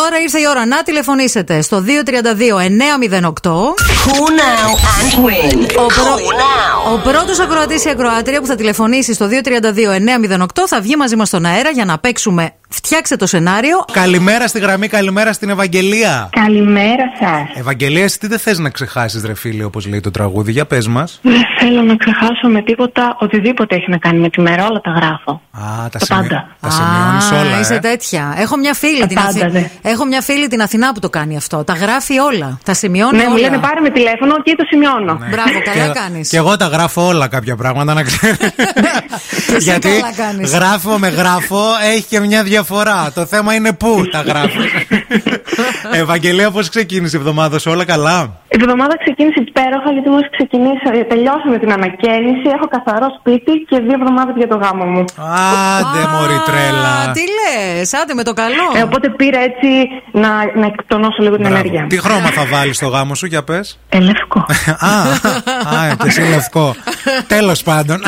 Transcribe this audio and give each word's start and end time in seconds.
Τώρα 0.00 0.20
ήρθε 0.20 0.40
η 0.40 0.46
ώρα 0.48 0.66
να 0.66 0.82
τηλεφωνήσετε 0.82 1.62
στο 1.62 1.84
232-908. 1.86 1.90
Who 3.22 4.16
now 4.40 4.70
and 4.94 5.24
win; 5.24 5.58
Ο, 5.78 5.86
πρω... 5.86 6.14
Who 6.14 6.18
now; 6.18 6.92
ο 6.94 6.98
πρώτος 6.98 7.40
ακροατής 7.40 7.84
ή 7.84 7.88
ακροάτρια 7.88 8.40
που 8.40 8.46
θα 8.46 8.54
τηλεφωνήσει 8.54 9.14
στο 9.14 9.28
232-908 9.30 10.46
θα 10.66 10.80
βγει 10.80 10.96
μαζί 10.96 11.16
μας 11.16 11.28
στον 11.28 11.44
αέρα 11.44 11.70
για 11.70 11.84
να 11.84 11.98
παίξουμε 11.98 12.54
Φτιάξε 12.76 13.16
το 13.16 13.26
σενάριο. 13.26 13.84
Καλημέρα 13.92 14.48
στη 14.48 14.58
γραμμή, 14.58 14.88
καλημέρα 14.88 15.32
στην 15.32 15.48
Ευαγγελία. 15.50 16.28
Καλημέρα 16.32 17.04
σας. 17.20 17.58
Ευαγγελία, 17.60 18.02
εσύ 18.04 18.18
τι 18.18 18.26
δεν 18.26 18.38
θες 18.38 18.58
να 18.58 18.70
ξεχάσεις, 18.70 19.24
ρε 19.24 19.34
φίλε, 19.34 19.64
όπως 19.64 19.86
λέει 19.86 20.00
το 20.00 20.10
τραγούδι. 20.10 20.52
Για 20.52 20.64
πες 20.66 20.86
μας. 20.88 21.18
Δεν 21.22 21.40
θέλω 21.60 21.82
να 21.82 21.96
ξεχάσω 21.96 22.48
με 22.48 22.62
τίποτα 22.62 23.16
οτιδήποτε 23.20 23.74
έχει 23.74 23.90
να 23.90 23.96
κάνει 23.98 24.18
με 24.18 24.28
τη 24.30 24.40
μέρα. 24.40 24.66
Όλα 24.66 24.80
τα 24.80 24.90
γράφω. 24.90 25.40
Α, 25.50 25.88
τα, 25.88 25.98
Τα 25.98 26.04
σημει... 26.04 26.20
πάντα. 26.20 26.48
τα 26.60 26.70
σημειώνεις 26.70 27.30
όλα. 27.46 27.60
Είσαι 27.60 27.74
ε. 27.74 27.78
τέτοια. 27.78 28.34
Έχω 28.38 28.56
μια, 28.56 28.74
φίλη, 28.74 29.00
Τα 29.00 29.06
την 29.06 29.16
πάντα, 29.16 29.28
Αθη- 29.46 29.52
ναι. 29.52 29.70
Έχω 29.82 30.04
μια 30.04 30.20
φίλη 30.20 30.48
την 30.48 30.62
Αθηνά 30.62 30.92
που 30.92 31.00
το 31.00 31.10
κάνει 31.10 31.36
αυτό. 31.36 31.64
Τα 31.64 31.72
γράφει 31.72 32.18
όλα. 32.18 32.58
Τα 32.64 32.74
σημειώνει 32.74 33.16
Ναι, 33.16 33.22
όλα. 33.22 33.30
μου 33.30 33.36
λένε 33.36 33.58
πάρε 33.58 33.80
με 33.80 33.90
τηλέφωνο 33.90 34.42
και 34.42 34.54
το 34.56 34.64
σημειώνω. 34.70 35.18
Μπράβο, 35.30 35.62
καλά 35.64 35.86
Και- 35.92 35.98
κάνεις. 36.00 36.28
Και 36.28 36.36
εγώ 36.36 36.56
τα 36.56 36.66
γράφω 36.66 37.06
όλα 37.06 37.28
κάποια 37.28 37.56
πράγματα 37.56 37.94
να 37.94 38.02
ξέρεις. 38.02 38.38
εσύ 39.46 39.58
Γιατί 39.58 39.88
καλά 39.88 40.12
κάνεις. 40.16 40.50
γράφω 40.52 40.98
με 40.98 41.08
γράφω 41.08 41.62
έχει 41.92 42.02
και 42.02 42.20
μια 42.20 42.42
διαφορά. 42.42 42.62
Το 43.14 43.26
θέμα 43.26 43.54
είναι 43.54 43.72
πού 43.72 44.08
τα 44.12 44.20
γράφω. 44.20 44.60
Ευαγγελία, 46.02 46.50
πώς 46.50 46.68
ξεκίνησε 46.68 47.16
η 47.16 47.20
εβδομάδα 47.20 47.58
σου, 47.58 47.70
όλα 47.70 47.84
καλά; 47.84 48.18
Η 48.48 48.56
εβδομάδα 48.60 48.94
ξεκίνησε 49.04 49.40
υπέροχα 49.46 49.90
γιατί 49.92 50.08
μόλις 50.08 50.28
ξεκινήσα, 50.36 50.88
τελειώσαμε 51.08 51.58
την 51.58 51.72
ανακαίνιση. 51.72 52.46
Έχω 52.56 52.66
καθαρό 52.76 53.06
σπίτι 53.18 53.52
και 53.68 53.76
δύο 53.86 53.96
εβδομάδες 54.00 54.34
για 54.36 54.48
το 54.48 54.56
γάμο 54.56 54.84
μου. 54.84 55.04
Άντε, 55.76 56.00
μωρή 56.12 56.38
τρέλα. 56.48 56.94
Τι 57.16 57.24
λες, 57.38 57.94
άντε 57.94 58.14
με 58.14 58.22
το 58.22 58.32
καλό. 58.32 58.66
Ε, 58.76 58.82
οπότε 58.82 59.08
πήρα 59.20 59.40
έτσι 59.50 59.68
να, 60.12 60.28
να 60.60 60.66
εκτονώσω 60.66 61.20
λίγο 61.26 61.36
την 61.36 61.44
Μπράβο. 61.48 61.56
ενέργεια. 61.56 61.86
Τι 61.88 61.98
χρώμα 61.98 62.28
θα 62.38 62.44
βάλεις 62.52 62.76
στο 62.76 62.88
γάμο 62.88 63.14
σου, 63.14 63.26
για 63.26 63.42
πες; 63.44 63.78
Ε, 63.88 63.98
λευκό. 64.00 64.40
Α, 64.92 64.94
α, 65.76 65.94
και 66.02 66.08
εσύ 66.08 66.20
λευκό. 66.20 66.74
Τέλος 67.34 67.62
πάντων. 67.62 67.98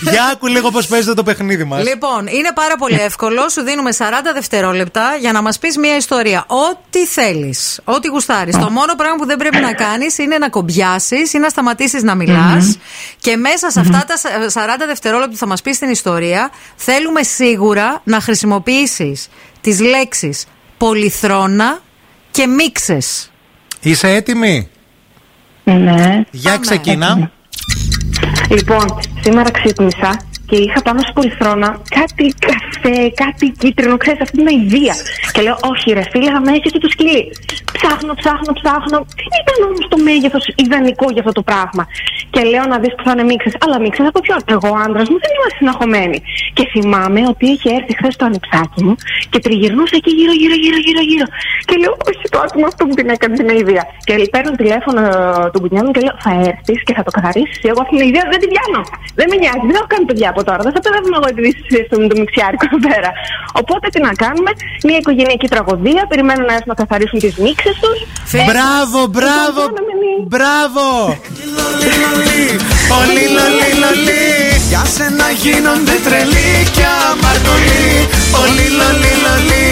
Για 0.00 0.22
άκου 0.32 0.46
λίγο 0.46 0.70
πώς 0.70 0.86
παίζεται 0.86 1.14
το 1.14 1.22
παιχνίδι 1.22 1.64
μας. 1.64 1.84
Λοιπόν, 1.88 2.26
είναι 2.26 2.50
πάρα 2.54 2.76
πολύ 2.78 2.98
εύκολο. 3.00 3.48
Σου 3.48 3.62
δίνουμε 3.76 3.94
40 3.98 4.34
δευτερόλεπτα 4.34 5.16
για 5.20 5.32
να 5.32 5.42
μας 5.42 5.58
πεις 5.58 5.78
μια 5.78 5.96
ιστορία. 5.96 6.44
Ό,τι 6.46 7.06
θέλεις. 7.06 7.80
Ό,τι 7.84 8.08
γουστάρεις. 8.08 8.56
Το 8.58 8.70
μόνο 8.70 8.94
πράγμα 8.96 9.16
που 9.16 9.26
δεν 9.26 9.36
πρέπει 9.36 9.58
να 9.58 9.72
κάνεις 9.72 10.18
είναι 10.18 10.38
να 10.38 10.48
κομπιάσεις 10.48 11.32
ή 11.32 11.38
να 11.38 11.48
σταματήσεις 11.48 12.02
να 12.02 12.14
μιλάς. 12.14 12.78
Και 13.20 13.36
μέσα 13.36 13.70
σε 13.70 13.80
αυτά 13.80 14.04
τα 14.06 14.14
40 14.52 14.86
δευτερόλεπτα 14.86 15.30
που 15.30 15.36
θα 15.36 15.46
μας 15.46 15.62
πεις 15.62 15.78
την 15.78 15.90
ιστορία, 15.90 16.50
θέλουμε 16.76 17.22
σίγουρα 17.22 18.00
να 18.04 18.20
χρησιμοποιήσεις 18.20 19.28
τις 19.60 19.80
λέξεις 19.80 20.46
πολυθρόνα 20.76 21.78
και 22.30 22.46
μίξες. 22.46 23.30
Είσαι 23.80 24.08
έτοιμη; 24.08 24.68
ναι. 25.64 26.24
Για 26.30 26.50
Πάμε. 26.50 26.60
ξεκίνα. 26.60 27.30
Λοιπόν, 28.48 29.00
σήμερα 29.22 29.50
ξύπνησα 29.50 30.20
και 30.48 30.56
είχα 30.64 30.80
πάνω 30.86 30.98
στο 31.04 31.12
πολυθρόνα 31.18 31.68
κάτι 31.98 32.24
καφέ, 32.48 32.98
κάτι 33.22 33.46
κίτρινο, 33.60 33.96
ξέρεις 34.02 34.20
αυτή 34.20 34.36
την 34.40 34.46
αηδία. 34.52 34.94
Και 35.32 35.40
λέω, 35.46 35.56
Όχι, 35.70 35.86
ρε 35.98 36.04
φίλε, 36.10 36.30
θα 36.36 36.40
με 36.44 36.50
έχεις 36.56 36.70
και 36.74 36.82
το 36.84 36.88
σκυλί. 36.94 37.22
Ψάχνω, 37.76 38.12
ψάχνω, 38.20 38.52
ψάχνω. 38.60 38.98
Δεν 39.30 39.40
ήταν 39.44 39.58
όμως 39.68 39.84
το 39.92 39.98
μέγεθος 40.06 40.44
ιδανικό 40.64 41.06
για 41.14 41.22
αυτό 41.24 41.34
το 41.38 41.42
πράγμα. 41.50 41.82
Και 42.34 42.42
λέω 42.52 42.64
να 42.72 42.76
δεις 42.82 42.92
που 42.96 43.02
θα 43.06 43.12
είναι 43.14 43.24
μίξες. 43.30 43.54
Αλλά 43.64 43.76
μίξες 43.84 44.06
από 44.10 44.20
ποιον; 44.24 44.40
Εγώ, 44.56 44.68
ο 44.74 44.78
άντρας 44.84 45.06
μου, 45.10 45.18
δεν 45.24 45.32
είμαστε 45.36 45.56
συναχωμένοι. 45.60 46.18
Και 46.56 46.64
θυμάμαι 46.72 47.20
ότι 47.32 47.44
είχε 47.52 47.68
έρθει 47.78 47.92
χθες 47.98 48.14
το 48.20 48.24
ανιψάκι 48.28 48.80
μου 48.84 48.94
και 49.30 49.38
τριγυρνούσε 49.44 49.94
εκεί 50.00 50.10
γύρω, 50.18 50.34
γύρω, 50.40 50.56
γύρω, 50.62 50.78
γύρω, 50.86 51.02
γύρω. 51.10 51.26
Και 51.68 51.76
λέω, 51.82 51.92
Όχι, 52.08 52.24
το 52.34 52.38
άτομο 52.44 52.66
αυτό 52.70 52.82
που 52.86 52.94
την 52.98 53.08
έκανε 53.14 53.34
την 53.40 53.48
αηδία. 53.52 53.84
Και 54.06 54.12
παίρνω 54.34 54.52
τηλέφωνο 54.62 55.00
ε, 55.10 55.50
του 55.52 55.60
κουνιά 55.62 55.82
μου 55.84 55.90
και 55.94 56.02
λέω, 56.06 56.14
Θα 56.24 56.32
έρθεις 56.48 56.78
και 56.86 56.94
θα 56.98 57.02
το 57.06 57.10
καθαρίσεις. 57.16 57.58
Εγώ 57.70 57.80
αυτή 57.84 57.92
την 57.96 58.02
αηδία 58.04 58.24
δεν 58.32 58.38
την 58.42 58.48
πιάνω. 58.52 58.80
Δεν 59.18 59.26
με 59.30 59.36
νοιάζει, 59.42 59.64
δεν 59.68 59.76
έχω 59.80 59.88
κάνει 59.94 60.04
παιδιά 60.10 60.28
από 60.36 60.42
τώρα. 60.48 60.60
Δεν 60.66 60.72
θα 60.76 60.80
παιδεύουμε 60.84 61.16
εγώ 61.20 61.28
επειδή 61.32 61.48
είσαι 61.48 61.80
στο 61.88 61.96
το 62.10 62.16
μιξιάρικο 62.22 62.64
εδώ 62.68 62.78
πέρα. 62.88 63.10
Οπότε 63.60 63.86
τι 63.92 63.98
να 64.08 64.12
κάνουμε, 64.24 64.50
μια 64.88 64.96
οικογενειακή 65.02 65.48
τραγωδία. 65.54 66.02
Περιμένουν 66.12 66.44
να 66.50 66.54
έρθουν 66.56 66.70
να 66.74 66.78
καθαρίσουν 66.82 67.18
τις 67.24 67.34
μίξες 67.44 67.76
τους. 67.82 67.98
Μπράβο, 68.50 68.98
μπράβο, 69.14 69.62
μπράβο. 70.34 70.84
Πολύ 72.92 73.24
λολί, 73.36 73.70
λολί. 73.82 74.26
Για 74.70 74.84
σένα 74.94 75.26
γίνονται 75.42 75.96
τρελοί 76.06 76.52
και 76.76 76.86
αμαρτωλοί. 77.08 77.88
Πολύ 78.36 78.66
λολί, 78.78 79.12
λολί. 79.24 79.68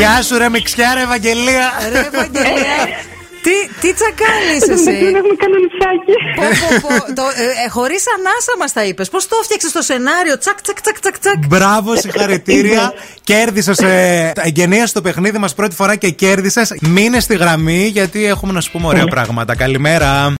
Γεια 0.00 0.22
σου 0.22 0.38
ρε 0.38 0.48
Μιξιάρα 0.48 1.00
Ευαγγελία. 1.00 1.66
Ρε, 1.92 1.98
Ευαγγελία. 1.98 2.74
Τι, 3.46 3.56
τι 3.80 3.88
τσακάλεις 3.98 4.62
Δεν 4.66 4.76
εσύ; 4.76 4.94
έχουμε 5.20 5.36
κανονισάκι. 5.44 6.14
Πω, 6.38 6.44
πω, 6.62 6.68
πω. 6.84 6.94
Το, 7.18 7.24
ε, 7.44 7.64
ε, 7.64 7.68
χωρίς 7.68 8.04
ανάσα 8.16 8.54
μας 8.60 8.72
τα 8.72 8.84
είπες. 8.84 9.08
Πώς 9.08 9.28
το 9.28 9.36
έφτιαξες 9.40 9.72
το 9.72 9.82
σενάριο; 9.82 10.38
Τσακ, 10.38 10.60
τσακ, 10.60 10.80
τσακ, 10.80 11.00
τσακ, 11.00 11.18
τσακ. 11.18 11.38
Μπράβο, 11.46 11.96
συγχαρητήρια. 11.96 12.92
Κέρδισες 13.24 13.78
εγγενείας 14.34 14.88
στο 14.90 15.00
παιχνίδι 15.00 15.38
μας 15.38 15.54
πρώτη 15.54 15.74
φορά 15.74 15.96
και 15.96 16.10
κέρδισες. 16.10 16.74
Μείνε 16.80 17.20
στη 17.20 17.36
γραμμή 17.36 17.86
γιατί 17.86 18.24
έχουμε 18.24 18.52
να 18.52 18.60
σου 18.60 18.70
πούμε 18.70 18.86
ωραία 18.86 19.06
πράγματα. 19.06 19.56
Καλημέρα. 19.56 20.32